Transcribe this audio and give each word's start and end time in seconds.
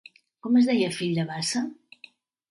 Com 0.45 0.55
es 0.61 0.69
deia 0.69 0.87
el 0.91 0.95
fill 0.99 1.11
de 1.17 1.25
Bassa? 1.33 1.61